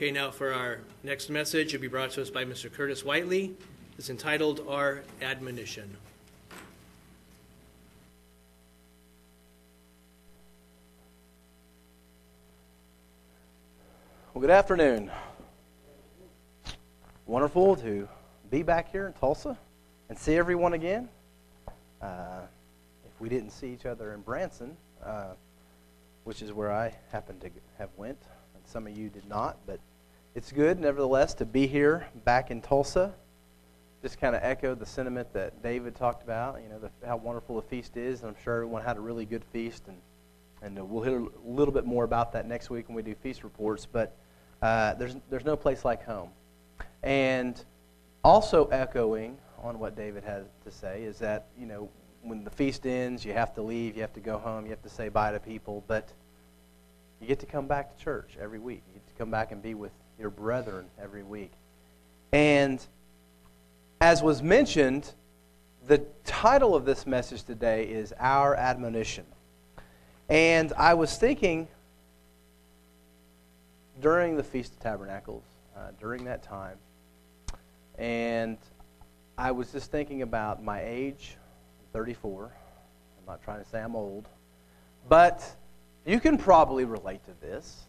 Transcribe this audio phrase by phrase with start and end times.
[0.00, 2.72] Okay, now for our next message, it'll be brought to us by Mr.
[2.72, 3.54] Curtis Whiteley.
[3.98, 5.94] It's entitled Our Admonition.
[14.32, 15.10] Well, good afternoon.
[17.26, 18.08] Wonderful to
[18.50, 19.58] be back here in Tulsa
[20.08, 21.10] and see everyone again.
[22.00, 22.40] Uh,
[23.04, 25.34] if we didn't see each other in Branson, uh,
[26.24, 28.22] which is where I happened to have went,
[28.54, 29.78] and some of you did not, but
[30.40, 33.12] it's good, nevertheless, to be here back in Tulsa.
[34.00, 37.56] Just kind of echoed the sentiment that David talked about, you know, the, how wonderful
[37.56, 39.98] the feast is, and I'm sure everyone had a really good feast, and
[40.62, 43.14] and uh, we'll hear a little bit more about that next week when we do
[43.14, 43.84] feast reports.
[43.84, 44.16] But
[44.62, 46.30] uh, there's there's no place like home,
[47.02, 47.62] and
[48.24, 51.90] also echoing on what David had to say is that you know
[52.22, 54.82] when the feast ends, you have to leave, you have to go home, you have
[54.84, 56.14] to say bye to people, but
[57.20, 58.82] you get to come back to church every week.
[58.88, 61.50] You get to come back and be with your brethren every week.
[62.32, 62.84] And
[64.00, 65.10] as was mentioned,
[65.86, 69.24] the title of this message today is Our Admonition.
[70.28, 71.66] And I was thinking
[74.00, 75.42] during the Feast of Tabernacles,
[75.76, 76.76] uh, during that time,
[77.98, 78.58] and
[79.38, 81.36] I was just thinking about my age,
[81.94, 82.44] 34.
[83.18, 84.28] I'm not trying to say I'm old,
[85.08, 85.56] but
[86.04, 87.84] you can probably relate to this.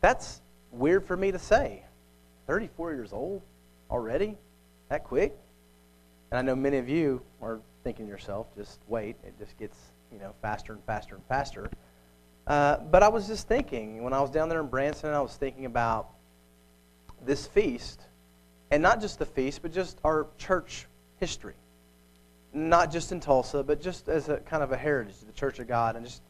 [0.00, 0.40] That's
[0.78, 1.82] weird for me to say.
[2.46, 3.42] 34 years old
[3.90, 4.36] already?
[4.88, 5.36] That quick?
[6.30, 9.76] And I know many of you are thinking yourself, just wait, it just gets
[10.14, 11.70] you know, faster and faster and faster.
[12.46, 15.34] Uh, but I was just thinking, when I was down there in Branson, I was
[15.34, 16.10] thinking about
[17.24, 18.02] this feast,
[18.70, 20.86] and not just the feast, but just our church
[21.18, 21.54] history.
[22.52, 25.66] Not just in Tulsa, but just as a kind of a heritage the Church of
[25.66, 26.22] God, and just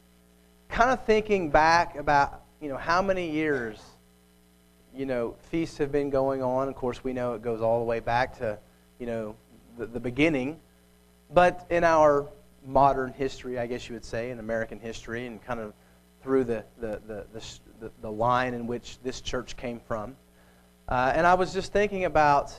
[0.68, 3.80] kind of thinking back about, you know, how many years,
[4.94, 6.68] you know, feasts have been going on.
[6.68, 8.58] Of course, we know it goes all the way back to,
[8.98, 9.36] you know,
[9.76, 10.60] the, the beginning.
[11.32, 12.28] But in our
[12.64, 15.74] modern history, I guess you would say, in American history, and kind of
[16.22, 17.26] through the, the, the,
[17.80, 20.16] the, the line in which this church came from.
[20.88, 22.54] Uh, and I was just thinking about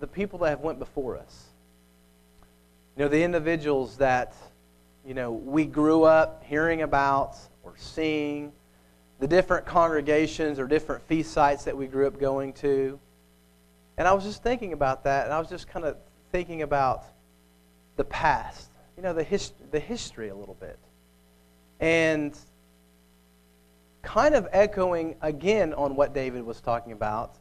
[0.00, 1.44] the people that have went before us.
[2.96, 4.34] You know, the individuals that,
[5.06, 8.52] you know, we grew up hearing about or seeing,
[9.24, 13.00] the different congregations or different feast sites that we grew up going to.
[13.96, 15.96] And I was just thinking about that, and I was just kind of
[16.30, 17.06] thinking about
[17.96, 18.68] the past
[18.98, 20.78] you know, the, his, the history a little bit.
[21.80, 22.36] And
[24.02, 27.34] kind of echoing again on what David was talking about,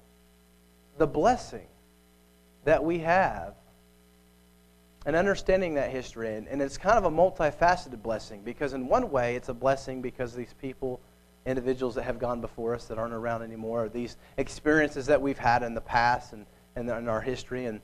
[0.97, 1.67] the blessing
[2.63, 3.55] that we have
[5.05, 6.33] and understanding that history.
[6.35, 10.01] And, and it's kind of a multifaceted blessing because, in one way, it's a blessing
[10.01, 11.01] because these people,
[11.45, 15.63] individuals that have gone before us that aren't around anymore, these experiences that we've had
[15.63, 16.45] in the past and,
[16.75, 17.65] and in our history.
[17.65, 17.81] And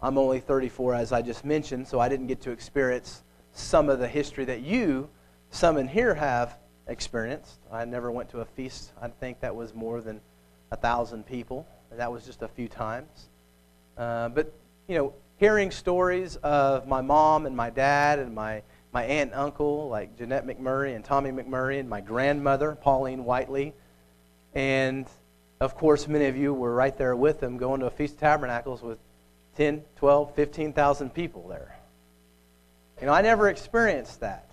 [0.00, 3.22] I'm only 34, as I just mentioned, so I didn't get to experience
[3.52, 5.08] some of the history that you,
[5.50, 6.58] some in here, have
[6.88, 7.60] experienced.
[7.70, 8.92] I never went to a feast.
[9.00, 10.20] I think that was more than
[10.72, 11.66] a thousand people.
[11.92, 13.28] That was just a few times.
[13.96, 14.52] Uh, but,
[14.88, 19.40] you know, hearing stories of my mom and my dad and my, my aunt and
[19.40, 23.74] uncle, like Jeanette McMurray and Tommy McMurray, and my grandmother, Pauline Whiteley.
[24.54, 25.06] And,
[25.60, 28.20] of course, many of you were right there with them going to a Feast of
[28.20, 28.98] Tabernacles with
[29.56, 31.76] 10, 12, 15,000 people there.
[33.00, 34.51] You know, I never experienced that.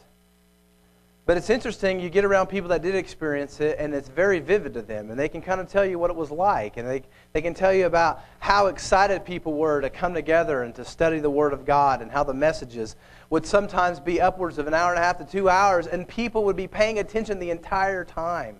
[1.29, 4.73] But it's interesting, you get around people that did experience it, and it's very vivid
[4.73, 5.11] to them.
[5.11, 6.77] And they can kind of tell you what it was like.
[6.77, 7.03] And they,
[7.33, 11.19] they can tell you about how excited people were to come together and to study
[11.19, 12.95] the Word of God, and how the messages
[13.29, 16.45] would sometimes be upwards of an hour and a half to two hours, and people
[16.45, 18.59] would be paying attention the entire time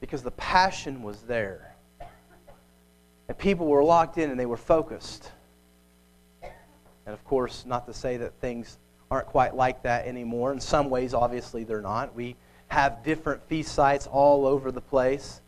[0.00, 1.74] because the passion was there.
[3.28, 5.32] And people were locked in and they were focused.
[6.42, 8.76] And of course, not to say that things
[9.14, 10.52] aren't quite like that anymore.
[10.52, 12.16] In some ways, obviously, they're not.
[12.16, 12.34] We
[12.66, 15.40] have different feast sites all over the place.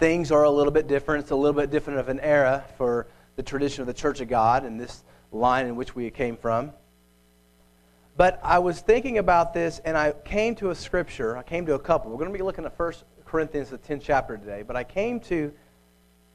[0.00, 1.22] Things are a little bit different.
[1.22, 3.06] It's a little bit different of an era for
[3.36, 6.72] the tradition of the Church of God and this line in which we came from.
[8.16, 11.36] But I was thinking about this and I came to a scripture.
[11.36, 12.10] I came to a couple.
[12.10, 12.92] We're going to be looking at 1
[13.24, 14.64] Corinthians, the 10th chapter today.
[14.66, 15.52] But I came to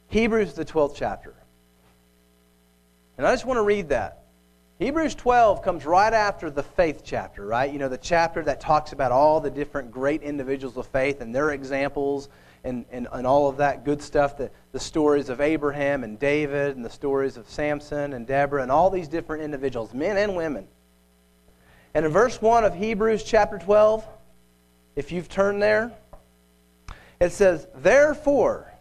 [0.07, 1.33] Hebrews, the 12th chapter.
[3.17, 4.18] And I just want to read that.
[4.79, 7.69] Hebrews 12 comes right after the faith chapter, right?
[7.71, 11.35] You know, the chapter that talks about all the different great individuals of faith and
[11.35, 12.29] their examples
[12.63, 16.77] and, and, and all of that good stuff, the, the stories of Abraham and David
[16.77, 20.65] and the stories of Samson and Deborah and all these different individuals, men and women.
[21.93, 24.07] And in verse 1 of Hebrews chapter 12,
[24.95, 25.91] if you've turned there,
[27.19, 28.73] It says, Therefore,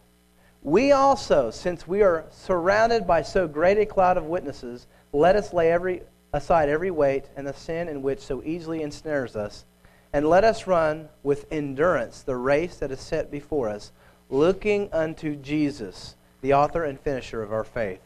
[0.61, 5.53] we also, since we are surrounded by so great a cloud of witnesses, let us
[5.53, 6.03] lay every,
[6.33, 9.65] aside every weight and the sin in which so easily ensnares us,
[10.13, 13.91] and let us run with endurance the race that is set before us,
[14.29, 18.01] looking unto Jesus, the author and finisher of our faith,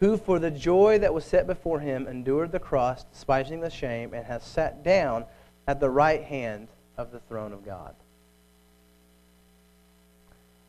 [0.00, 4.14] who for the joy that was set before him endured the cross, despising the shame,
[4.14, 5.24] and has sat down
[5.66, 7.94] at the right hand of the throne of God.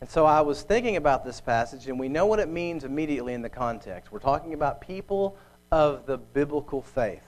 [0.02, 3.34] And so I was thinking about this passage, and we know what it means immediately
[3.34, 4.12] in the context.
[4.12, 5.38] We're talking about people
[5.74, 7.24] of the biblical faith,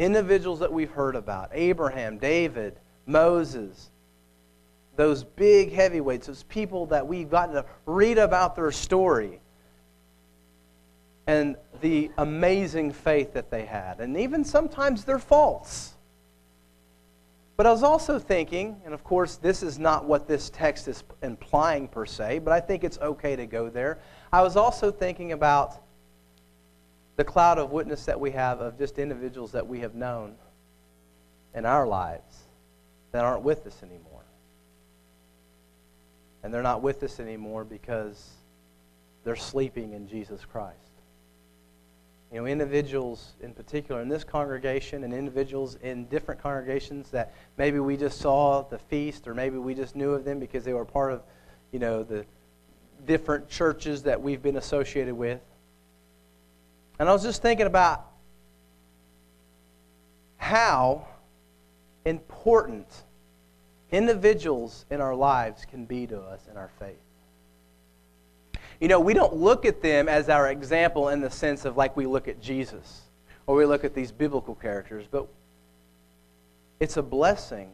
[0.00, 2.76] individuals that we've heard about Abraham, David,
[3.06, 3.92] Moses,
[4.96, 9.38] those big heavyweights, those people that we've gotten to read about their story
[11.28, 15.94] and the amazing faith that they had, and even sometimes their faults.
[17.56, 21.04] But I was also thinking, and of course, this is not what this text is
[21.22, 24.00] implying per se, but I think it's okay to go there.
[24.32, 25.85] I was also thinking about
[27.16, 30.34] the cloud of witness that we have of just individuals that we have known
[31.54, 32.44] in our lives
[33.12, 34.24] that aren't with us anymore.
[36.42, 38.30] And they're not with us anymore because
[39.24, 40.76] they're sleeping in Jesus Christ.
[42.30, 47.78] You know, individuals in particular in this congregation and individuals in different congregations that maybe
[47.78, 50.84] we just saw the feast or maybe we just knew of them because they were
[50.84, 51.22] part of,
[51.72, 52.26] you know, the
[53.06, 55.40] different churches that we've been associated with.
[56.98, 58.06] And I was just thinking about
[60.38, 61.06] how
[62.04, 62.86] important
[63.90, 66.96] individuals in our lives can be to us in our faith.
[68.80, 71.96] You know, we don't look at them as our example in the sense of like
[71.96, 73.02] we look at Jesus
[73.46, 75.26] or we look at these biblical characters, but
[76.78, 77.70] it's a blessing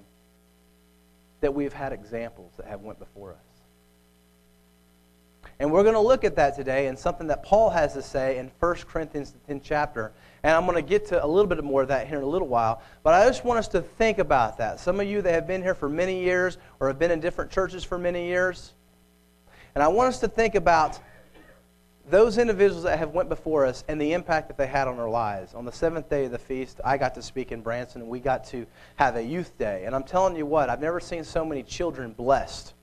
[1.40, 3.51] that we've had examples that have went before us.
[5.62, 8.38] And we're going to look at that today and something that Paul has to say
[8.38, 10.12] in 1 Corinthians, the 10th chapter.
[10.42, 12.28] And I'm going to get to a little bit more of that here in a
[12.28, 12.82] little while.
[13.04, 14.80] But I just want us to think about that.
[14.80, 17.52] Some of you that have been here for many years or have been in different
[17.52, 18.72] churches for many years,
[19.76, 20.98] and I want us to think about
[22.10, 25.08] those individuals that have went before us and the impact that they had on our
[25.08, 25.54] lives.
[25.54, 28.18] On the seventh day of the feast, I got to speak in Branson, and we
[28.18, 28.66] got to
[28.96, 29.84] have a youth day.
[29.86, 32.74] And I'm telling you what, I've never seen so many children blessed.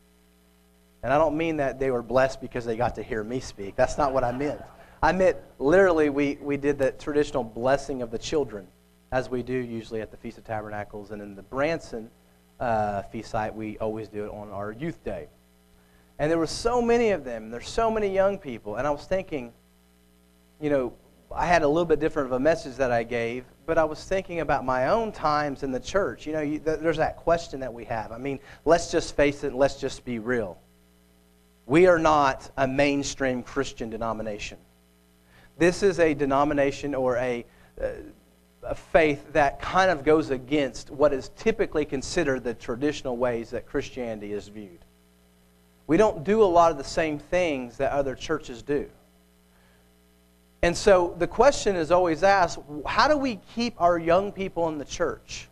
[1.02, 3.76] And I don't mean that they were blessed because they got to hear me speak.
[3.76, 4.62] That's not what I meant.
[5.02, 8.68] I meant literally we, we did the traditional blessing of the children,
[9.12, 11.12] as we do usually at the Feast of Tabernacles.
[11.12, 12.10] And in the Branson
[12.60, 15.28] uh, feast site, we always do it on our youth day.
[16.20, 17.50] And there were so many of them.
[17.50, 18.76] There's so many young people.
[18.76, 19.54] And I was thinking,
[20.60, 20.94] you know,
[21.34, 24.04] I had a little bit different of a message that I gave, but I was
[24.04, 26.26] thinking about my own times in the church.
[26.26, 28.12] You know, you, th- there's that question that we have.
[28.12, 30.58] I mean, let's just face it let's just be real.
[31.70, 34.58] We are not a mainstream Christian denomination.
[35.60, 37.46] This is a denomination or a,
[37.80, 37.90] uh,
[38.64, 43.68] a faith that kind of goes against what is typically considered the traditional ways that
[43.68, 44.80] Christianity is viewed.
[45.86, 48.90] We don't do a lot of the same things that other churches do.
[50.64, 54.80] And so the question is always asked how do we keep our young people in
[54.80, 55.48] the church?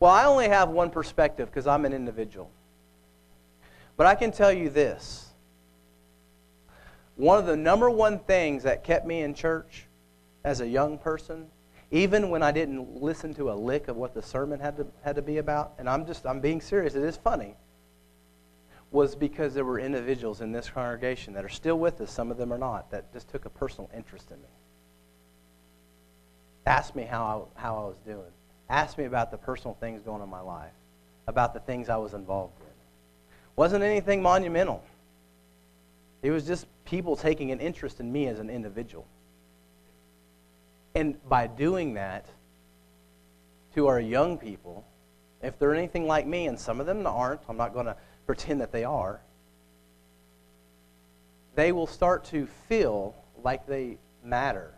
[0.00, 2.50] Well, I only have one perspective because I'm an individual.
[4.00, 5.28] But I can tell you this
[7.16, 9.84] one of the number one things that kept me in church
[10.42, 11.48] as a young person
[11.90, 15.16] even when I didn't listen to a lick of what the sermon had to, had
[15.16, 17.56] to be about, and I'm just, I'm being serious, it is funny,
[18.90, 22.38] was because there were individuals in this congregation that are still with us, some of
[22.38, 24.48] them are not, that just took a personal interest in me.
[26.64, 28.32] Asked me how I, how I was doing.
[28.70, 30.72] Asked me about the personal things going on in my life,
[31.26, 32.59] about the things I was involved in.
[33.56, 34.82] Wasn't anything monumental.
[36.22, 39.06] It was just people taking an interest in me as an individual.
[40.94, 42.26] And by doing that
[43.74, 44.84] to our young people,
[45.42, 48.60] if they're anything like me, and some of them aren't, I'm not going to pretend
[48.60, 49.20] that they are,
[51.54, 54.74] they will start to feel like they matter,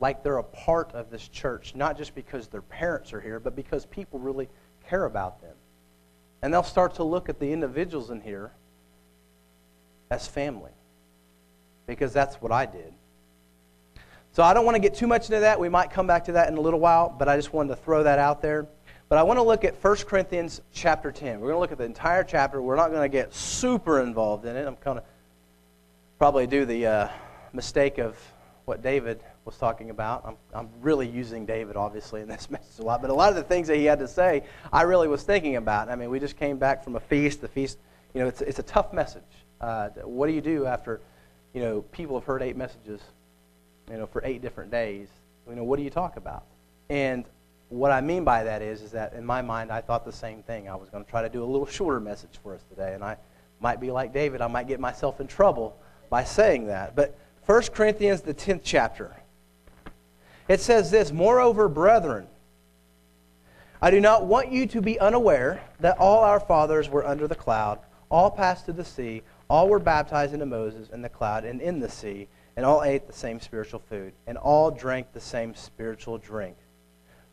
[0.00, 3.56] like they're a part of this church, not just because their parents are here, but
[3.56, 4.48] because people really
[4.88, 5.56] care about them.
[6.42, 8.52] And they'll start to look at the individuals in here
[10.10, 10.72] as family,
[11.86, 12.92] because that's what I did.
[14.32, 15.60] So I don't want to get too much into that.
[15.60, 17.76] We might come back to that in a little while, but I just wanted to
[17.76, 18.66] throw that out there.
[19.08, 21.38] But I want to look at 1 Corinthians chapter 10.
[21.38, 22.60] We're going to look at the entire chapter.
[22.60, 24.66] We're not going to get super involved in it.
[24.66, 25.04] I'm going to
[26.18, 27.08] probably do the uh,
[27.52, 28.18] mistake of
[28.64, 30.24] what David was talking about.
[30.26, 33.36] I'm, I'm really using David, obviously, in this message a lot, but a lot of
[33.36, 35.88] the things that he had to say, I really was thinking about.
[35.88, 37.40] I mean, we just came back from a feast.
[37.40, 37.78] The feast,
[38.14, 39.22] you know, it's, it's a tough message.
[39.60, 41.00] Uh, what do you do after,
[41.52, 43.00] you know, people have heard eight messages,
[43.90, 45.08] you know, for eight different days?
[45.48, 46.44] You know, what do you talk about?
[46.88, 47.24] And
[47.68, 50.42] what I mean by that is, is that in my mind, I thought the same
[50.42, 50.68] thing.
[50.68, 53.04] I was going to try to do a little shorter message for us today, and
[53.04, 53.16] I
[53.60, 54.40] might be like David.
[54.40, 55.76] I might get myself in trouble
[56.10, 56.94] by saying that.
[56.94, 59.14] But 1 Corinthians, the 10th chapter,
[60.48, 62.26] it says this Moreover, brethren,
[63.80, 67.34] I do not want you to be unaware that all our fathers were under the
[67.34, 71.60] cloud, all passed through the sea, all were baptized into Moses in the cloud and
[71.60, 75.54] in the sea, and all ate the same spiritual food, and all drank the same
[75.54, 76.56] spiritual drink.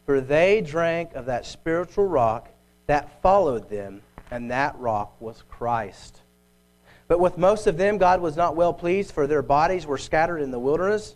[0.06, 2.50] For they drank of that spiritual rock
[2.88, 6.20] that followed them, and that rock was Christ.
[7.08, 10.39] But with most of them, God was not well pleased, for their bodies were scattered
[10.39, 11.15] in the wilderness.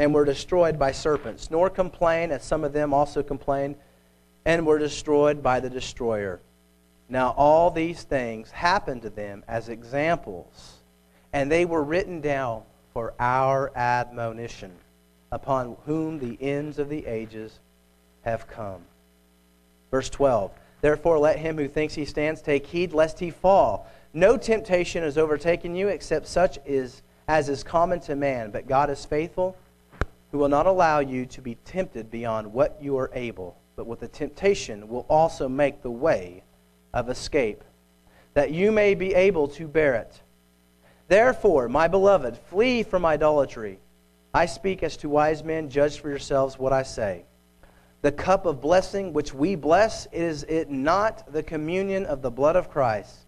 [0.00, 1.50] and were destroyed by serpents.
[1.50, 3.76] Nor complain, as some of them also complained,
[4.46, 6.40] and were destroyed by the destroyer.
[7.10, 10.78] Now, all these things happened to them as examples,
[11.34, 12.62] and they were written down
[12.94, 14.72] for our admonition,
[15.30, 17.58] upon whom the ends of the ages
[18.22, 18.80] have come.
[19.90, 23.86] Verse 12 Therefore, let him who thinks he stands take heed lest he fall.
[24.14, 28.88] No temptation has overtaken you except such is, as is common to man, but God
[28.88, 29.58] is faithful,
[30.30, 34.00] who will not allow you to be tempted beyond what you are able, but with
[34.00, 36.42] the temptation will also make the way
[36.94, 37.64] of escape,
[38.34, 40.20] that you may be able to bear it.
[41.08, 43.80] Therefore, my beloved, flee from idolatry.
[44.32, 47.24] I speak as to wise men, judge for yourselves what I say.
[48.02, 52.54] The cup of blessing which we bless, is it not the communion of the blood
[52.54, 53.26] of Christ?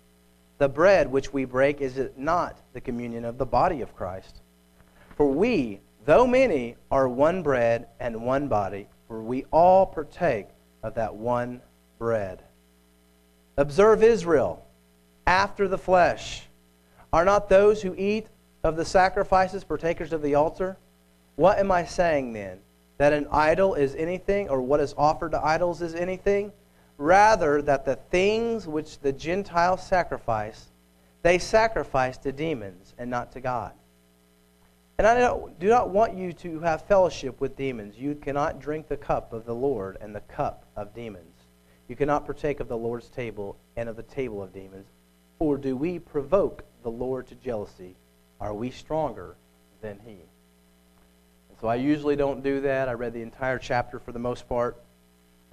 [0.59, 4.41] The bread which we break, is it not the communion of the body of Christ?
[5.17, 10.49] For we, though many, are one bread and one body, for we all partake
[10.83, 11.61] of that one
[11.99, 12.43] bread.
[13.57, 14.65] Observe Israel
[15.27, 16.49] after the flesh.
[17.13, 18.27] Are not those who eat
[18.65, 20.79] of the sacrifices partakers of the altar?
[21.37, 22.61] What am I saying then?
[22.99, 26.53] That an idol is anything, or what is offered to idols is anything?
[26.99, 30.71] Rather, that the things which the Gentiles sacrifice,
[31.23, 33.73] they sacrifice to demons and not to God.
[35.03, 37.99] And I do not want you to have fellowship with demons.
[37.99, 41.35] You cannot drink the cup of the Lord and the cup of demons.
[41.89, 44.87] You cannot partake of the Lord's table and of the table of demons.
[45.41, 47.97] Or do we provoke the Lord to jealousy?
[48.41, 49.35] Are we stronger
[49.81, 50.13] than he?
[50.13, 52.89] And so I usually don't do that.
[52.89, 54.81] I read the entire chapter for the most part.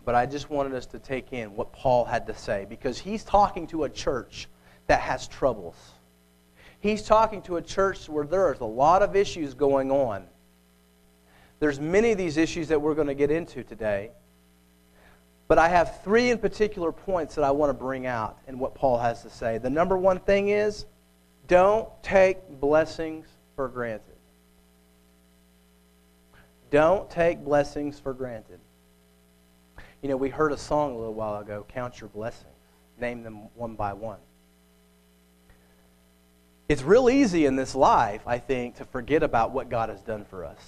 [0.05, 3.23] But I just wanted us to take in what Paul had to say because he's
[3.23, 4.47] talking to a church
[4.85, 5.75] that has troubles.
[6.79, 10.25] He's talking to a church where there's a lot of issues going on.
[11.59, 14.11] There's many of these issues that we're going to get into today.
[15.49, 18.75] But I have three in particular points that I want to bring out in what
[18.75, 19.57] Paul has to say.
[19.57, 20.85] The number one thing is
[21.47, 24.03] don't take blessings for granted.
[26.71, 28.59] Don't take blessings for granted.
[30.01, 32.45] You know, we heard a song a little while ago Count your blessings,
[33.01, 34.19] name them one by one.
[36.69, 40.23] It's real easy in this life, I think, to forget about what God has done
[40.23, 40.59] for us.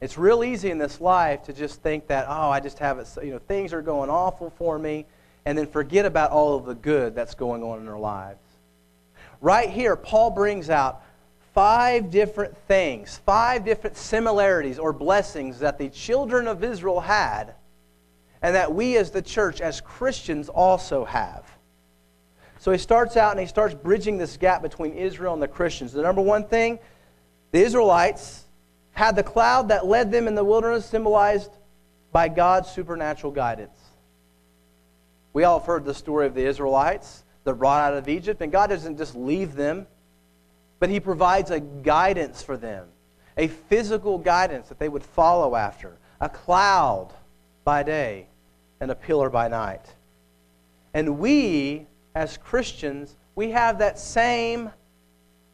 [0.00, 3.08] It's real easy in this life to just think that, oh, I just have it,
[3.22, 5.06] you know, things are going awful for me,
[5.44, 8.38] and then forget about all of the good that's going on in our lives.
[9.40, 11.02] Right here, Paul brings out
[11.52, 17.54] five different things, five different similarities or blessings that the children of Israel had,
[18.40, 21.44] and that we as the church, as Christians, also have.
[22.60, 25.92] So he starts out and he starts bridging this gap between Israel and the Christians.
[25.94, 26.78] The number one thing,
[27.52, 28.44] the Israelites
[28.92, 31.50] had the cloud that led them in the wilderness symbolized
[32.12, 33.78] by God's supernatural guidance.
[35.32, 37.24] We all have heard the story of the Israelites.
[37.44, 39.86] They're brought out of Egypt, and God doesn't just leave them,
[40.80, 42.88] but He provides a guidance for them,
[43.38, 47.08] a physical guidance that they would follow after, a cloud
[47.64, 48.26] by day
[48.80, 49.86] and a pillar by night.
[50.92, 54.70] And we, as Christians, we have that same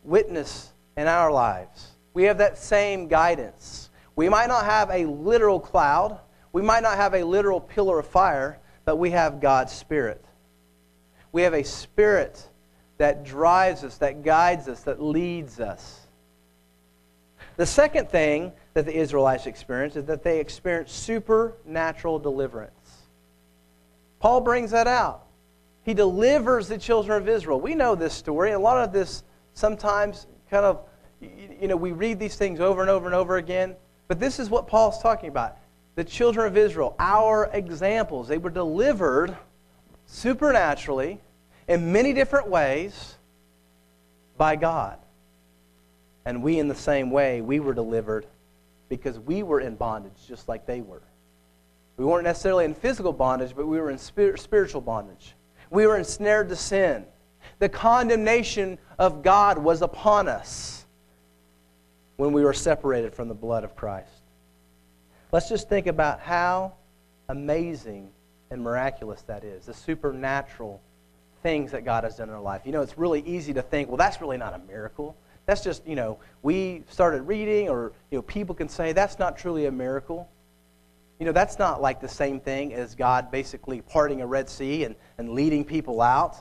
[0.02, 1.88] witness in our lives.
[2.14, 3.90] We have that same guidance.
[4.14, 6.18] We might not have a literal cloud,
[6.52, 10.24] we might not have a literal pillar of fire, but we have God's Spirit.
[11.32, 12.48] We have a Spirit
[12.96, 16.06] that drives us, that guides us, that leads us.
[17.56, 22.72] The second thing that the Israelites experienced is that they experienced supernatural deliverance.
[24.18, 25.25] Paul brings that out.
[25.86, 27.60] He delivers the children of Israel.
[27.60, 28.50] We know this story.
[28.50, 29.22] A lot of this
[29.54, 30.80] sometimes kind of,
[31.20, 33.76] you know, we read these things over and over and over again.
[34.08, 35.56] But this is what Paul's talking about.
[35.94, 39.36] The children of Israel, our examples, they were delivered
[40.06, 41.20] supernaturally
[41.68, 43.14] in many different ways
[44.36, 44.98] by God.
[46.24, 48.26] And we, in the same way, we were delivered
[48.88, 51.02] because we were in bondage just like they were.
[51.96, 55.36] We weren't necessarily in physical bondage, but we were in spiritual bondage.
[55.70, 57.04] We were ensnared to sin.
[57.58, 60.84] The condemnation of God was upon us
[62.16, 64.10] when we were separated from the blood of Christ.
[65.32, 66.74] Let's just think about how
[67.28, 68.10] amazing
[68.50, 70.80] and miraculous that is, the supernatural
[71.42, 72.62] things that God has done in our life.
[72.64, 75.16] You know, it's really easy to think, well, that's really not a miracle.
[75.46, 79.36] That's just, you know, we started reading, or, you know, people can say that's not
[79.36, 80.28] truly a miracle.
[81.18, 84.84] You know, that's not like the same thing as God basically parting a Red Sea
[84.84, 86.36] and, and leading people out,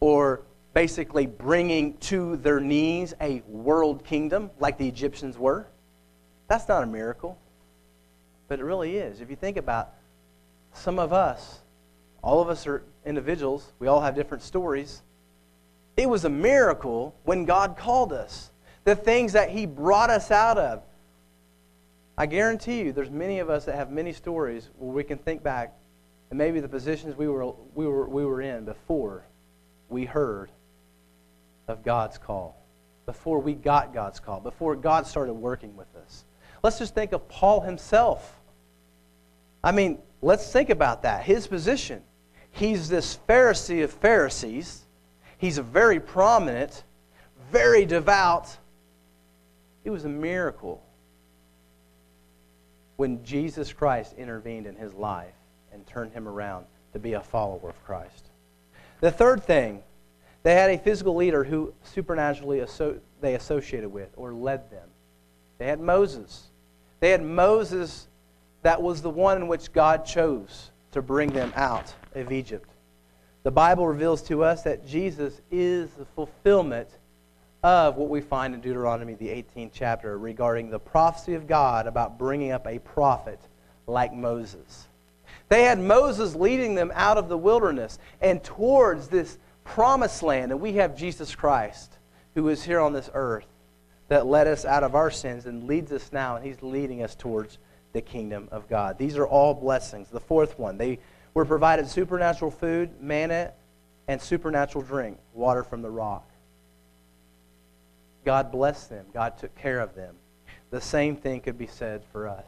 [0.00, 0.42] or
[0.74, 5.66] basically bringing to their knees a world kingdom like the Egyptians were.
[6.46, 7.36] That's not a miracle.
[8.46, 9.20] But it really is.
[9.20, 9.94] If you think about
[10.72, 11.60] some of us,
[12.22, 15.02] all of us are individuals, we all have different stories.
[15.96, 18.50] It was a miracle when God called us.
[18.84, 20.82] The things that He brought us out of.
[22.18, 25.42] I guarantee you, there's many of us that have many stories where we can think
[25.42, 25.74] back
[26.30, 29.24] and maybe the positions we were, we were, we were in before
[29.88, 30.50] we heard
[31.68, 32.60] of God's call,
[33.06, 36.24] before we got God's call, before God started working with us.
[36.62, 38.38] Let's just think of Paul himself.
[39.64, 41.22] I mean, let's think about that.
[41.22, 42.02] His position.
[42.50, 44.82] He's this Pharisee of Pharisees
[45.38, 46.82] He's a very prominent,
[47.50, 48.56] very devout.
[49.84, 50.82] It was a miracle
[52.98, 55.34] when Jesus Christ intervened in his life
[55.72, 58.30] and turned him around to be a follower of Christ.
[59.00, 59.82] The third thing,
[60.42, 62.64] they had a physical leader who supernaturally
[63.20, 64.88] they associated with or led them.
[65.58, 66.48] They had Moses.
[66.98, 68.08] They had Moses
[68.62, 72.68] that was the one in which God chose to bring them out of Egypt.
[73.44, 76.88] The Bible reveals to us that Jesus is the fulfillment
[77.62, 82.18] of what we find in Deuteronomy, the 18th chapter, regarding the prophecy of God about
[82.18, 83.40] bringing up a prophet
[83.86, 84.86] like Moses.
[85.48, 90.60] They had Moses leading them out of the wilderness and towards this promised land, and
[90.60, 91.98] we have Jesus Christ,
[92.34, 93.46] who is here on this earth,
[94.08, 97.14] that led us out of our sins and leads us now, and he's leading us
[97.14, 97.58] towards
[97.92, 98.98] the kingdom of God.
[98.98, 100.08] These are all blessings.
[100.08, 100.98] The fourth one, they
[101.34, 103.52] were provided supernatural food, manna,
[104.06, 106.27] and supernatural drink, water from the rock.
[108.28, 109.06] God blessed them.
[109.14, 110.14] God took care of them.
[110.68, 112.44] The same thing could be said for us.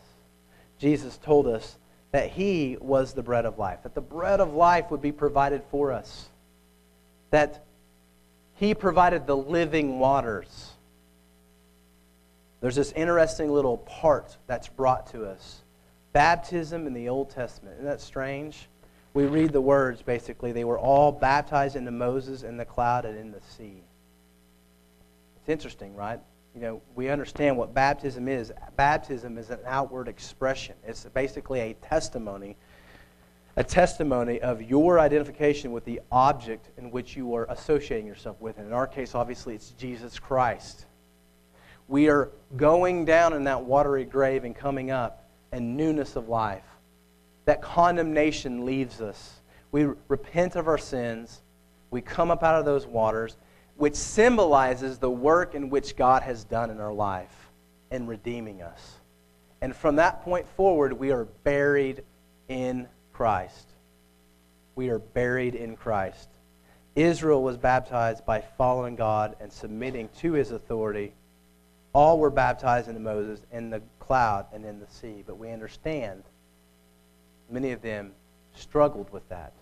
[0.78, 1.78] Jesus told us
[2.12, 5.62] that He was the bread of life, that the bread of life would be provided
[5.70, 6.28] for us,
[7.30, 7.64] that
[8.56, 10.72] He provided the living waters.
[12.60, 15.62] There's this interesting little part that's brought to us
[16.12, 17.76] baptism in the Old Testament.
[17.76, 18.68] Isn't that strange?
[19.14, 20.52] we read the words basically.
[20.52, 23.82] They were all baptized into Moses in the cloud and in the sea.
[25.40, 26.20] It's interesting, right?
[26.54, 28.52] You know, we understand what baptism is.
[28.76, 32.56] Baptism is an outward expression, it's basically a testimony.
[33.56, 38.58] A testimony of your identification with the object in which you are associating yourself with.
[38.58, 40.86] And in our case, obviously, it's Jesus Christ.
[41.88, 46.62] We are going down in that watery grave and coming up in newness of life
[47.50, 49.40] that condemnation leaves us.
[49.72, 51.42] We repent of our sins.
[51.90, 53.36] We come up out of those waters,
[53.80, 57.34] which symbolizes the work in which God has done in our life
[57.90, 58.96] in redeeming us.
[59.62, 62.02] And from that point forward, we are buried
[62.48, 63.68] in Christ.
[64.74, 66.28] We are buried in Christ.
[66.94, 71.14] Israel was baptized by following God and submitting to his authority.
[71.94, 75.24] All were baptized into Moses in the cloud and in the sea.
[75.26, 76.22] But we understand
[77.48, 78.12] many of them
[78.54, 79.54] struggled with that.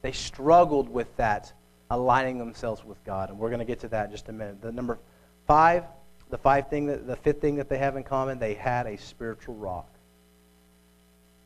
[0.00, 1.52] They struggled with that,
[1.90, 3.30] aligning themselves with God.
[3.30, 4.60] And we're going to get to that in just a minute.
[4.60, 4.98] The number
[5.46, 5.84] five,
[6.30, 8.96] the five thing that, the fifth thing that they have in common, they had a
[8.98, 9.88] spiritual rock.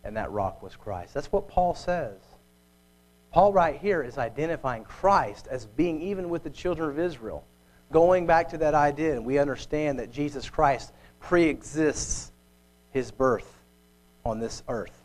[0.02, 1.12] And that rock was Christ.
[1.12, 2.18] That's what Paul says.
[3.32, 7.44] Paul, right here, is identifying Christ as being even with the children of Israel.
[7.92, 12.32] Going back to that idea, we understand that Jesus Christ pre-exists
[12.92, 13.60] his birth
[14.24, 14.99] on this earth.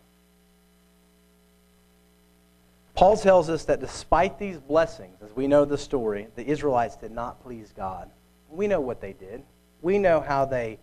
[2.95, 7.12] Paul tells us that despite these blessings, as we know the story, the Israelites did
[7.12, 8.10] not please God.
[8.49, 9.43] We know what they did.
[9.81, 10.79] We know how they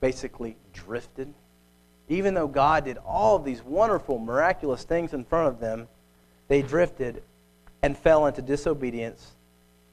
[0.00, 1.32] basically drifted.
[2.08, 5.88] Even though God did all of these wonderful, miraculous things in front of them,
[6.48, 7.22] they drifted
[7.82, 9.32] and fell into disobedience,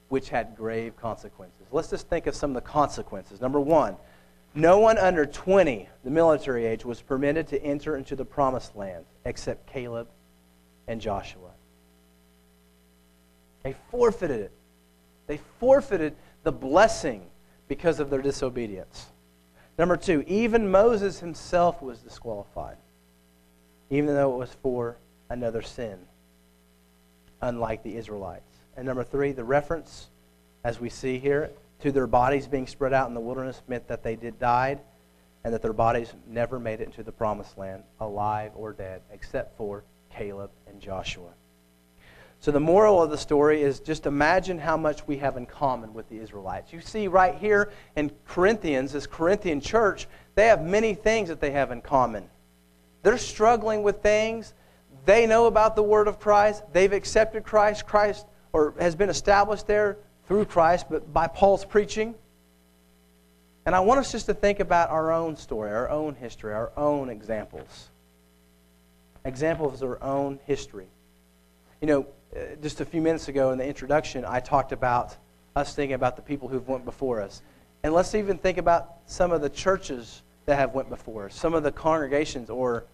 [0.10, 1.66] which had grave consequences.
[1.72, 3.40] Let's just think of some of the consequences.
[3.40, 3.96] Number one,
[4.54, 9.06] no one under 20, the military age, was permitted to enter into the promised land
[9.26, 10.10] except Caleb
[10.88, 11.53] and Joshua.
[13.64, 14.52] They forfeited it.
[15.28, 17.26] They forfeited the blessing
[17.68, 19.08] because of their disobedience.
[19.78, 22.78] Number two, even Moses himself was disqualified,
[23.90, 24.98] even though it was for
[25.30, 25.98] another sin,
[27.42, 28.44] unlike the Israelites.
[28.78, 30.10] And number three, the reference,
[30.64, 31.50] as we see here,
[31.80, 34.80] to their bodies being spread out in the wilderness meant that they did died
[35.44, 39.58] and that their bodies never made it into the promised land, alive or dead, except
[39.58, 41.30] for Caleb and Joshua.
[42.44, 45.94] So the moral of the story is just imagine how much we have in common
[45.94, 46.74] with the Israelites.
[46.74, 51.52] You see right here in Corinthians, this Corinthian church, they have many things that they
[51.52, 52.30] have in common.
[53.02, 54.54] They're struggling with things.
[55.06, 56.64] They know about the word of Christ.
[56.74, 57.86] They've accepted Christ.
[57.86, 62.14] Christ or has been established there through Christ, but by Paul's preaching.
[63.66, 66.74] And I want us just to think about our own story, our own history, our
[66.76, 67.90] own examples.
[69.24, 70.88] Examples of our own history.
[71.80, 72.08] You know,
[72.62, 75.16] just a few minutes ago in the introduction, I talked about
[75.56, 77.42] us thinking about the people who've went before us.
[77.84, 81.54] And let's even think about some of the churches that have went before us, some
[81.54, 82.86] of the congregations or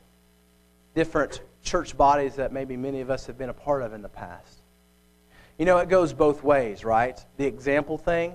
[0.94, 4.10] different church bodies that maybe many of us have been a part of in the
[4.10, 4.62] past.
[5.58, 7.24] You know, it goes both ways, right?
[7.38, 8.34] The example thing.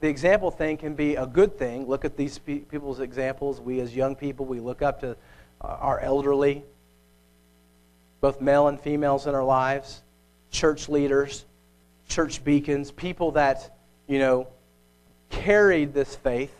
[0.00, 1.86] The example thing can be a good thing.
[1.86, 3.60] Look at these people's examples.
[3.60, 5.16] We, as young people, we look up to
[5.60, 6.64] uh, our elderly,
[8.20, 10.03] both male and females in our lives
[10.54, 11.44] church leaders,
[12.08, 14.46] church beacons, people that, you know,
[15.28, 16.54] carried this faith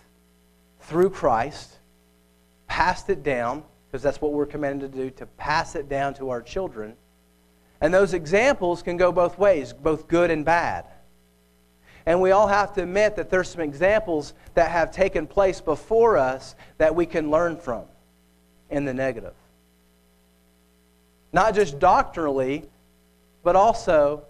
[0.81, 1.79] through Christ,
[2.67, 6.31] passed it down, because that's what we're commanded to do, to pass it down to
[6.31, 6.97] our children.
[7.81, 10.87] And those examples can go both ways, both good and bad.
[12.05, 16.19] And we all have to admit that there's some examples that have taken place before
[16.19, 17.85] us that we can learn from
[18.71, 19.35] in the negative.
[21.33, 22.69] Not just doctrinally,
[23.45, 24.25] but also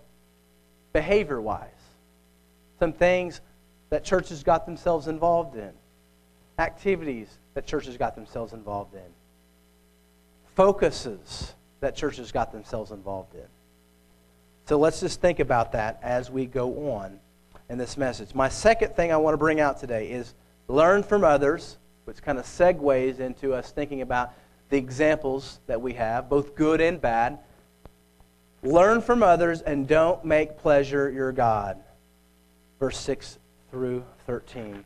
[0.92, 1.70] behavior wise.
[2.78, 3.40] Some things
[3.88, 5.70] that churches got themselves involved in,
[6.58, 9.00] activities that churches got themselves involved in,
[10.54, 13.46] focuses that churches got themselves involved in.
[14.66, 17.20] So let's just think about that as we go on
[17.68, 18.34] in this message.
[18.34, 20.34] My second thing I want to bring out today is
[20.68, 24.32] learn from others, which kind of segues into us thinking about
[24.70, 27.38] the examples that we have, both good and bad.
[28.64, 31.78] Learn from others and don't make pleasure your God.
[32.80, 33.38] Verse 6
[33.70, 34.84] through 13.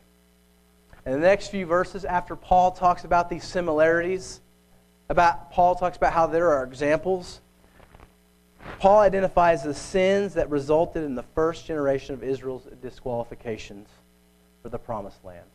[1.06, 4.40] And the next few verses, after Paul talks about these similarities,
[5.08, 7.40] about Paul talks about how there are examples.
[8.80, 13.88] Paul identifies the sins that resulted in the first generation of Israel's disqualifications
[14.60, 15.46] for the promised land.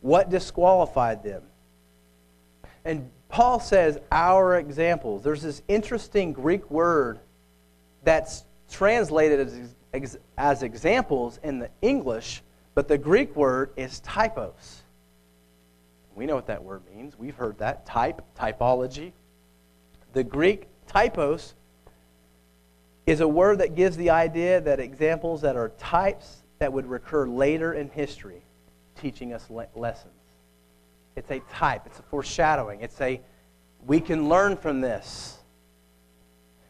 [0.00, 1.44] What disqualified them?
[2.84, 5.22] And Paul says, our examples.
[5.22, 7.20] There's this interesting Greek word
[8.04, 9.40] that's translated
[9.92, 12.42] as, as examples in the English,
[12.74, 14.82] but the Greek word is typos.
[16.14, 17.18] We know what that word means.
[17.18, 17.86] We've heard that.
[17.86, 19.12] Type, typology.
[20.12, 21.54] The Greek typos
[23.06, 27.26] is a word that gives the idea that examples that are types that would recur
[27.26, 28.42] later in history,
[29.00, 30.12] teaching us le- lessons.
[31.16, 32.80] It's a type, it's a foreshadowing.
[32.80, 33.20] It's a,
[33.86, 35.38] we can learn from this.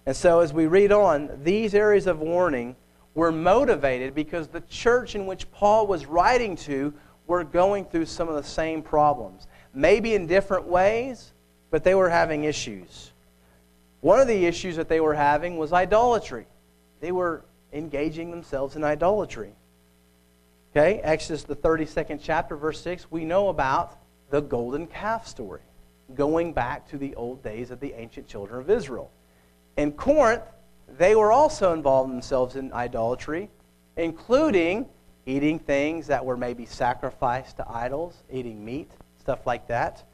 [0.06, 2.76] And so, as we read on, these areas of warning
[3.14, 6.92] were motivated because the church in which Paul was writing to
[7.26, 9.46] were going through some of the same problems.
[9.72, 11.32] Maybe in different ways,
[11.70, 13.12] but they were having issues.
[14.00, 16.46] One of the issues that they were having was idolatry.
[17.00, 19.52] They were engaging themselves in idolatry.
[20.72, 23.96] Okay, Exodus, the 32nd chapter, verse 6, we know about
[24.30, 25.62] the golden calf story,
[26.14, 29.10] going back to the old days of the ancient children of Israel.
[29.76, 30.42] In Corinth,
[30.98, 33.50] they were also involved themselves in idolatry,
[33.96, 34.87] including
[35.26, 40.04] eating things that were maybe sacrificed to idols, eating meat, stuff like that.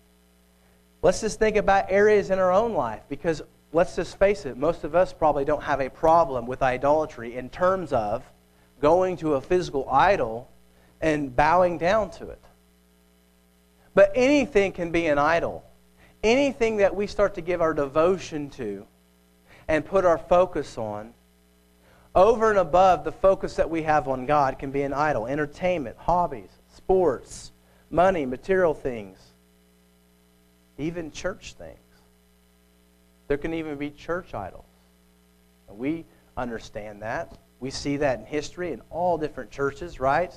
[1.02, 3.42] Let's just think about areas in our own life because
[3.72, 7.48] let's just face it, most of us probably don't have a problem with idolatry in
[7.50, 8.22] terms of
[8.80, 10.50] going to a physical idol
[11.00, 12.42] and bowing down to it.
[13.94, 15.64] But anything can be an idol.
[16.22, 18.86] Anything that we start to give our devotion to
[19.70, 21.14] and put our focus on,
[22.12, 25.28] over and above the focus that we have on God, can be an idol.
[25.28, 27.52] Entertainment, hobbies, sports,
[27.88, 29.20] money, material things,
[30.76, 31.78] even church things.
[33.28, 34.64] There can even be church idols.
[35.68, 36.04] And we
[36.36, 37.38] understand that.
[37.60, 40.36] We see that in history in all different churches, right?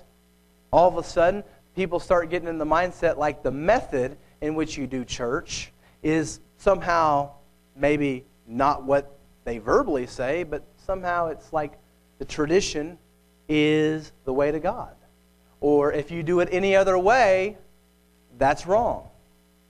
[0.71, 1.43] All of a sudden,
[1.75, 5.71] people start getting in the mindset like the method in which you do church
[6.03, 7.31] is somehow
[7.75, 11.73] maybe not what they verbally say, but somehow it's like
[12.19, 12.97] the tradition
[13.49, 14.95] is the way to God.
[15.59, 17.57] Or if you do it any other way,
[18.37, 19.09] that's wrong.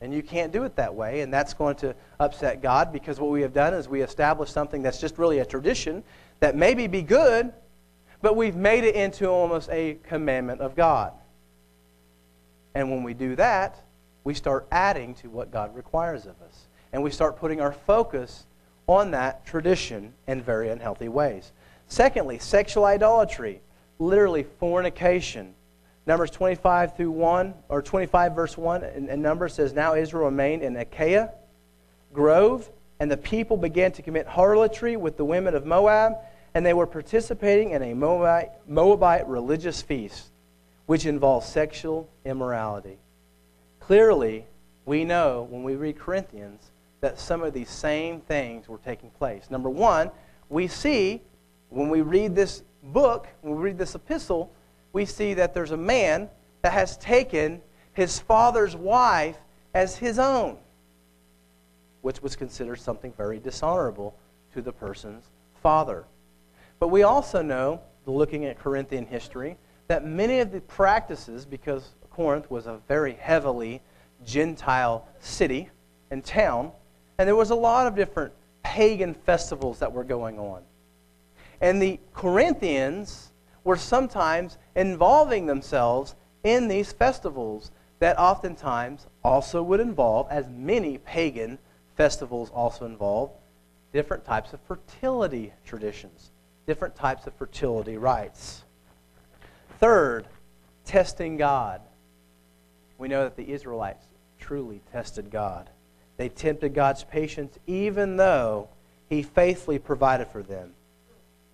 [0.01, 3.31] And you can't do it that way, and that's going to upset God because what
[3.31, 6.03] we have done is we establish something that's just really a tradition
[6.41, 7.53] that maybe be good,
[8.21, 11.13] but we've made it into almost a commandment of God.
[12.75, 13.81] And when we do that,
[14.23, 16.67] we start adding to what God requires of us.
[16.91, 18.45] And we start putting our focus
[18.87, 21.51] on that tradition in very unhealthy ways.
[21.87, 23.61] Secondly, sexual idolatry,
[23.99, 25.53] literally fornication.
[26.05, 30.63] Numbers 25 through 1, or 25 verse 1, and, and Numbers says, Now Israel remained
[30.63, 31.31] in Acacia
[32.11, 32.69] Grove,
[32.99, 36.13] and the people began to commit harlotry with the women of Moab,
[36.53, 40.31] and they were participating in a Moabite, Moabite religious feast,
[40.85, 42.97] which involved sexual immorality.
[43.79, 44.45] Clearly,
[44.85, 46.71] we know when we read Corinthians
[47.03, 49.51] that some of these same things were taking place.
[49.51, 50.09] Number one,
[50.47, 51.21] we see
[51.67, 54.53] when we read this book, when we read this epistle,
[54.93, 56.29] we see that there's a man
[56.61, 57.61] that has taken
[57.91, 59.35] his father's wife
[59.73, 60.55] as his own,
[62.03, 64.15] which was considered something very dishonorable
[64.53, 65.25] to the person's
[65.61, 66.05] father.
[66.79, 72.49] But we also know, looking at Corinthian history, that many of the practices, because Corinth
[72.49, 73.81] was a very heavily
[74.23, 75.69] Gentile city
[76.09, 76.71] and town,
[77.17, 80.63] and there was a lot of different pagan festivals that were going on.
[81.61, 83.31] And the Corinthians
[83.63, 91.57] were sometimes involving themselves in these festivals that oftentimes also would involve, as many pagan
[91.95, 93.31] festivals also involve,
[93.93, 96.31] different types of fertility traditions,
[96.67, 98.63] different types of fertility rites.
[99.79, 100.27] Third,
[100.83, 101.81] testing God.
[102.97, 104.05] We know that the Israelites
[104.39, 105.69] truly tested God.
[106.17, 108.69] They tempted God's patience even though
[109.09, 110.73] He faithfully provided for them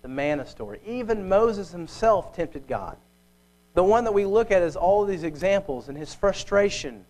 [0.02, 0.80] the manna story.
[0.86, 2.96] Even Moses himself tempted God.
[3.74, 7.04] The one that we look at is all of these examples and his frustration.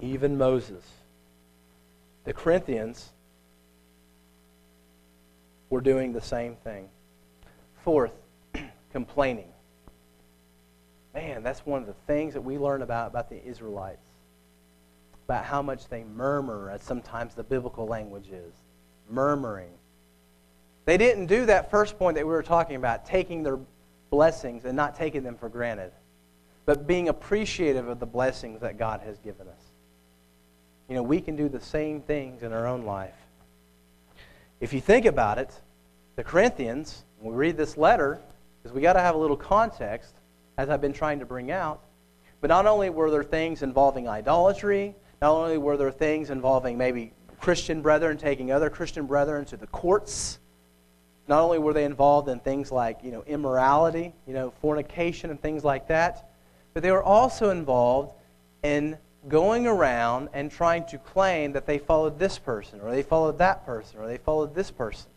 [0.00, 0.84] Even Moses.
[2.24, 3.10] The Corinthians
[5.70, 6.88] were doing the same thing.
[7.82, 8.12] Fourth,
[8.92, 9.48] complaining.
[11.14, 14.06] Man, that's one of the things that we learn about about the Israelites.
[15.30, 18.52] About how much they murmur, as sometimes the biblical language is.
[19.08, 19.70] Murmuring.
[20.86, 23.60] They didn't do that first point that we were talking about, taking their
[24.10, 25.92] blessings and not taking them for granted,
[26.66, 29.62] but being appreciative of the blessings that God has given us.
[30.88, 33.14] You know, we can do the same things in our own life.
[34.58, 35.52] If you think about it,
[36.16, 38.20] the Corinthians, when we read this letter,
[38.60, 40.12] because we got to have a little context,
[40.58, 41.84] as I've been trying to bring out.
[42.40, 47.12] But not only were there things involving idolatry, not only were there things involving maybe
[47.40, 50.38] Christian brethren taking other Christian brethren to the courts
[51.30, 55.40] not only were they involved in things like, you know, immorality, you know, fornication and
[55.40, 56.28] things like that,
[56.74, 58.14] but they were also involved
[58.64, 63.38] in going around and trying to claim that they followed this person or they followed
[63.38, 65.10] that person or they followed this person.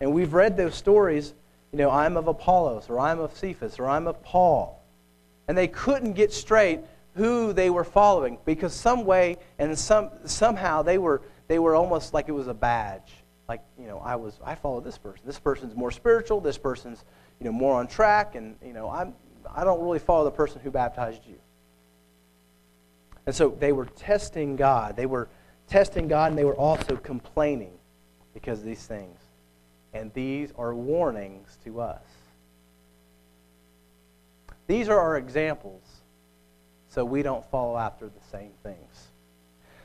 [0.00, 1.34] And we've read those stories,
[1.70, 4.82] you know, I'm of Apollos or I'm of Cephas or I'm of Paul.
[5.46, 6.80] And they couldn't get straight
[7.14, 12.12] who they were following because some way and some somehow they were they were almost
[12.12, 13.12] like it was a badge.
[13.48, 15.22] Like you know i was i follow this person.
[15.24, 16.40] This person's more spiritual.
[16.40, 17.04] This person's
[17.38, 18.34] you know more on track.
[18.34, 19.14] And you know i'm
[19.54, 21.38] i don't really follow the person who baptized you.
[23.26, 24.96] And so they were testing god.
[24.96, 25.28] They were
[25.68, 27.72] testing god and they were also complaining
[28.34, 29.18] because of these things.
[29.92, 32.02] And these are warnings to us.
[34.66, 35.83] These are our examples
[36.94, 39.08] so we don't follow after the same things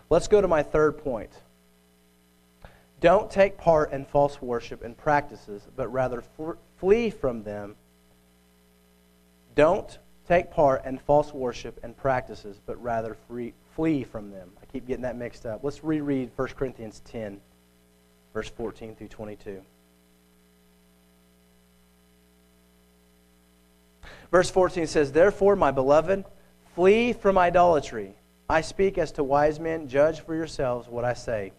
[0.09, 1.31] let's go to my third point
[2.99, 6.23] don't take part in false worship and practices, but rather
[6.77, 7.75] flee from them.
[9.55, 13.15] Don't take part in false worship and practices, but rather
[13.75, 14.51] flee from them.
[14.61, 15.63] I keep getting that mixed up.
[15.63, 17.39] Let's reread 1 Corinthians 10,
[18.33, 19.61] verse 14 through 22.
[24.29, 26.25] Verse 14 says, Therefore, my beloved,
[26.79, 28.13] Flee from idolatry.
[28.49, 29.89] I speak as to wise men.
[29.89, 31.51] Judge for yourselves what I say.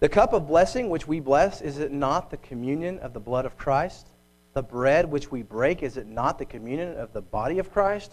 [0.00, 3.46] The cup of blessing which we bless, is it not the communion of the blood
[3.46, 4.08] of Christ?
[4.52, 8.12] The bread which we break, is it not the communion of the body of Christ?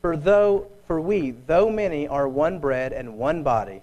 [0.00, 3.82] For though for we, though many, are one bread and one body,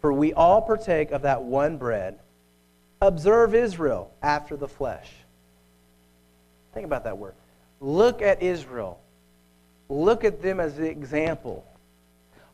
[0.00, 2.18] for we all partake of that one bread.
[3.02, 5.12] Observe Israel after the flesh.
[6.72, 7.34] Think about that word.
[7.82, 8.98] Look at Israel.
[9.88, 11.64] Look at them as the example.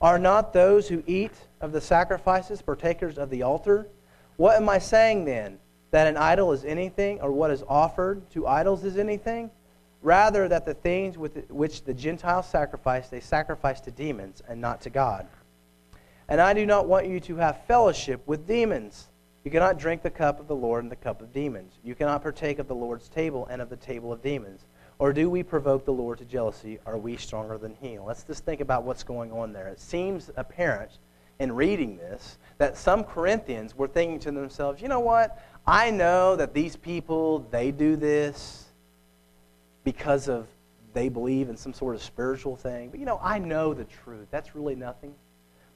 [0.01, 3.87] Are not those who eat of the sacrifices partakers of the altar?
[4.37, 5.59] What am I saying then?
[5.93, 9.51] That an idol is anything, or what is offered to idols is anything?
[10.03, 14.81] Rather, that the things with which the Gentiles sacrifice, they sacrifice to demons and not
[14.81, 15.29] to God.
[16.29, 19.09] And I do not want you to have fellowship with demons.
[19.45, 21.75] You cannot drink the cup of the Lord and the cup of demons.
[21.85, 24.65] You cannot partake of the Lord's table and of the table of demons.
[25.03, 26.79] Or do we provoke the Lord to jealousy?
[26.87, 27.99] Are we stronger than He?
[27.99, 29.67] Let's just think about what's going on there.
[29.67, 30.93] It seems apparent
[31.41, 35.43] in reading this that some Corinthians were thinking to themselves, you know what?
[35.67, 38.67] I know that these people, they do this
[39.83, 40.47] because of
[40.95, 42.91] they believe in some sort of spiritual thing.
[42.91, 44.29] But you know, I know the truth.
[44.31, 45.17] That's really nothing.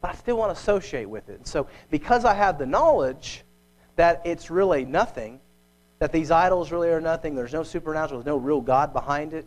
[0.00, 1.38] But I still want to associate with it.
[1.38, 3.42] And so because I have the knowledge
[3.96, 5.40] that it's really nothing,
[5.98, 9.46] that these idols really are nothing, there's no supernatural, there's no real God behind it,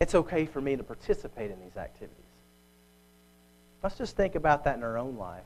[0.00, 2.24] it's okay for me to participate in these activities.
[3.82, 5.44] Let's just think about that in our own life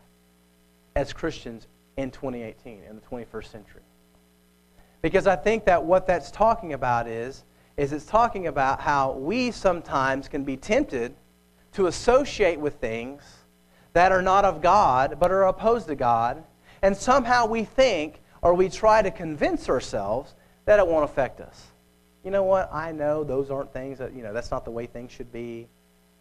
[0.97, 3.83] as Christians in 2018, in the 21st century.
[5.03, 7.45] Because I think that what that's talking about is,
[7.77, 11.15] is it's talking about how we sometimes can be tempted
[11.73, 13.23] to associate with things
[13.93, 16.43] that are not of God, but are opposed to God,
[16.83, 21.67] and somehow we think or we try to convince ourselves that it won't affect us.
[22.25, 22.73] You know what?
[22.73, 25.69] I know those aren't things that, you know, that's not the way things should be.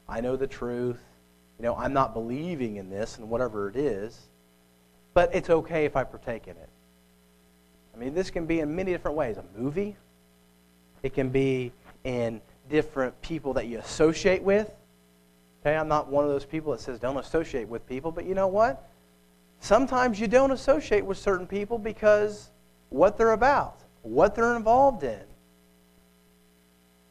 [0.08, 1.00] I know the truth.
[1.58, 4.18] You know, I'm not believing in this and whatever it is,
[5.14, 6.70] but it's okay if I partake in it.
[7.94, 9.38] I mean, this can be in many different ways.
[9.38, 9.98] A movie,
[11.04, 11.74] it can be
[12.06, 14.72] in different people that you associate with.
[15.62, 18.36] Okay, I'm not one of those people that says don't associate with people, but you
[18.36, 18.89] know what?
[19.60, 22.52] Sometimes you don't associate with certain people because
[22.90, 25.22] what they're about, what they're involved in.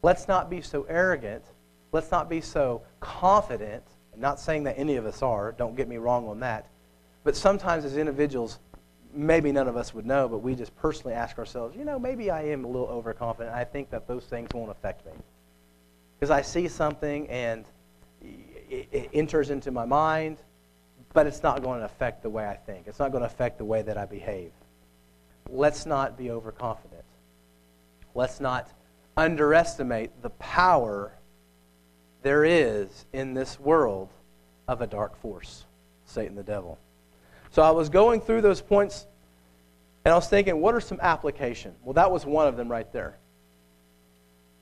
[0.01, 1.43] Let's not be so arrogant.
[1.91, 3.83] Let's not be so confident
[4.19, 6.67] I'm not saying that any of us are, don't get me wrong on that.
[7.23, 8.59] But sometimes as individuals,
[9.13, 12.29] maybe none of us would know, but we just personally ask ourselves, you know, maybe
[12.29, 13.55] I am a little overconfident.
[13.55, 15.13] I think that those things won't affect me.
[16.19, 17.63] Because I see something and
[18.21, 20.39] it enters into my mind,
[21.13, 22.87] but it's not going to affect the way I think.
[22.87, 24.51] It's not going to affect the way that I behave.
[25.49, 27.03] Let's not be overconfident.
[28.13, 28.69] Let's not
[29.17, 31.13] underestimate the power
[32.21, 34.09] there is in this world
[34.67, 35.65] of a dark force,
[36.05, 36.77] Satan the devil.
[37.51, 39.07] So I was going through those points
[40.05, 41.73] and I was thinking, what are some application?
[41.83, 43.17] Well, that was one of them right there.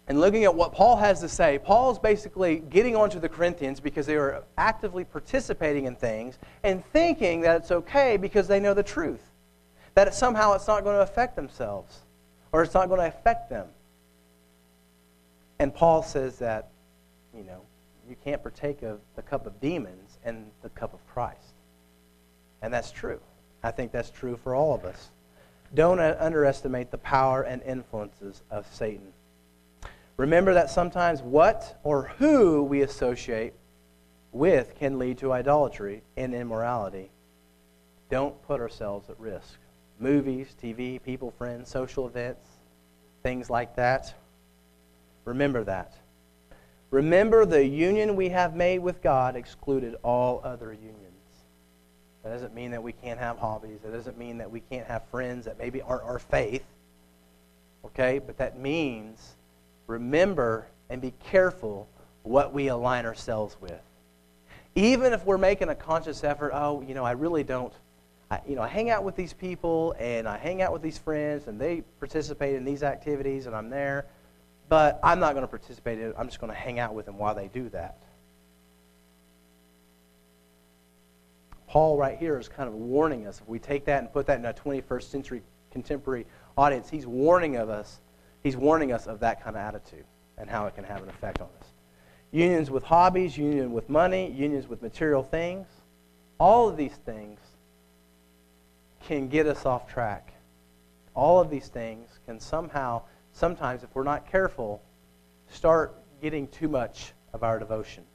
[0.07, 4.05] And looking at what Paul has to say, Paul's basically getting onto the Corinthians because
[4.05, 8.83] they are actively participating in things and thinking that it's okay because they know the
[8.83, 9.21] truth.
[9.95, 11.99] That it, somehow it's not going to affect themselves
[12.53, 13.67] or it's not going to affect them.
[15.59, 16.69] And Paul says that
[17.35, 17.61] you know,
[18.09, 21.53] you can't partake of the cup of demons and the cup of Christ.
[22.61, 23.19] And that's true.
[23.63, 25.09] I think that's true for all of us.
[25.75, 29.11] Don't underestimate the power and influences of Satan.
[30.17, 33.53] Remember that sometimes what or who we associate
[34.32, 37.12] with can lead to idolatry and immorality.
[38.10, 39.60] Don't put ourselves at risk.
[39.99, 42.47] Movies, TV, people, friends, social events,
[43.23, 44.13] things like that.
[45.25, 45.93] Remember that.
[46.89, 51.03] Remember, the union we have made with God excluded all other unions.
[52.23, 53.80] That doesn't mean that we can't have hobbies.
[53.84, 56.65] That doesn't mean that we can't have friends that maybe aren't our faith.
[57.86, 58.19] Okay?
[58.19, 59.37] But that means
[59.88, 61.88] remember and be careful
[62.23, 63.81] what we align ourselves with.
[64.75, 67.73] Even if we're making a conscious effort, oh, you know, I really don't.
[68.29, 70.98] I, you know, I hang out with these people and I hang out with these
[70.98, 74.06] friends and they participate in these activities and I'm there
[74.69, 76.15] but I'm not going to participate in it.
[76.17, 77.98] I'm just going to hang out with them while they do that.
[81.67, 83.40] Paul, right here, is kind of warning us.
[83.40, 86.25] If we take that and put that in a 21st century contemporary
[86.58, 88.00] audience, he's warning of us.
[88.48, 90.06] He's warning us of that kind of attitude
[90.37, 91.67] and how it can have an effect on us.
[92.31, 95.67] Unions with hobbies, union with money, unions with material things,
[96.39, 97.41] all of these things
[99.02, 100.31] can get us off track.
[101.13, 103.02] All of these things can somehow
[103.33, 104.81] sometimes, if we're not careful,
[105.50, 108.06] start getting too much of our devotion.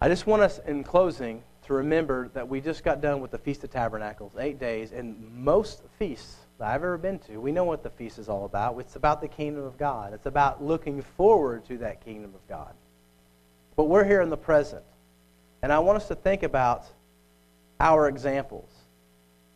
[0.00, 3.38] I just want us, in closing, to remember that we just got done with the
[3.38, 7.64] Feast of Tabernacles, eight days, and most feasts that I've ever been to, we know
[7.64, 8.78] what the feast is all about.
[8.78, 10.14] It's about the kingdom of God.
[10.14, 12.72] It's about looking forward to that kingdom of God.
[13.76, 14.84] But we're here in the present.
[15.62, 16.86] And I want us to think about
[17.78, 18.70] our examples.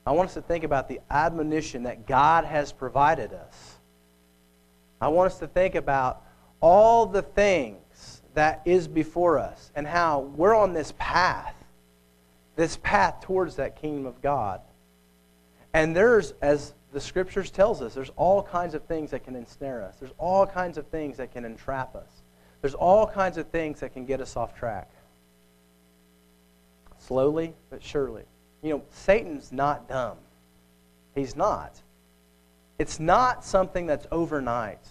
[0.06, 3.78] I want us to think about the admonition that God has provided us.
[5.00, 6.22] I want us to think about
[6.60, 11.54] all the things that is before us and how we're on this path,
[12.56, 14.60] this path towards that kingdom of God.
[15.72, 19.82] And there's, as the scriptures tells us, there's all kinds of things that can ensnare
[19.82, 19.96] us.
[20.00, 22.22] There's all kinds of things that can entrap us.
[22.60, 24.90] There's all kinds of things that can get us off track.
[26.98, 28.24] Slowly but surely.
[28.62, 30.18] You know, Satan's not dumb.
[31.14, 31.80] He's not.
[32.78, 34.84] It's not something that's overnight.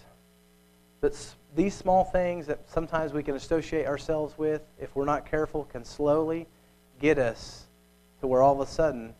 [1.00, 1.16] But
[1.54, 5.84] these small things that sometimes we can associate ourselves with, if we're not careful, can
[5.84, 6.46] slowly
[7.00, 7.66] get us
[8.20, 9.14] to where all of a sudden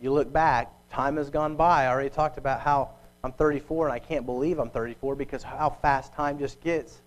[0.00, 1.84] you look back, time has gone by.
[1.84, 2.90] I already talked about how
[3.24, 7.02] I'm 34 and I can't believe I'm 34 because how fast time just gets.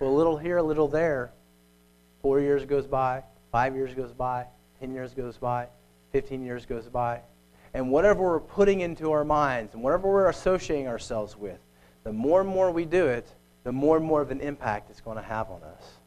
[0.00, 1.32] Well, a little here, a little there.
[2.22, 3.22] Four years goes by,
[3.52, 4.46] five years goes by,
[4.80, 5.66] 10 years goes by,
[6.12, 7.20] 15 years goes by.
[7.74, 11.58] And whatever we're putting into our minds and whatever we're associating ourselves with,
[12.04, 13.28] the more and more we do it,
[13.64, 15.98] the more and more of an impact it's going to have on us.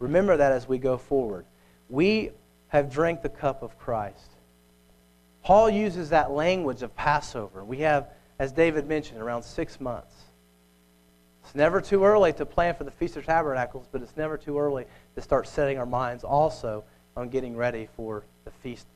[0.00, 1.46] Remember that as we go forward.
[1.88, 2.32] We
[2.68, 4.32] have drank the cup of Christ.
[5.42, 7.64] Paul uses that language of Passover.
[7.64, 8.08] We have,
[8.38, 10.14] as David mentioned, around six months.
[11.44, 14.58] It's never too early to plan for the Feast of Tabernacles, but it's never too
[14.58, 14.84] early
[15.14, 16.84] to start setting our minds also
[17.16, 18.86] on getting ready for the Feast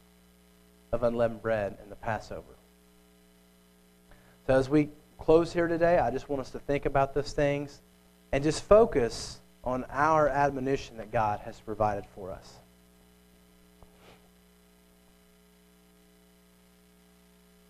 [0.92, 2.42] of Unleavened Bread and the Passover.
[4.46, 7.80] So, as we close here today, I just want us to think about those things
[8.32, 12.58] and just focus on our admonition that God has provided for us.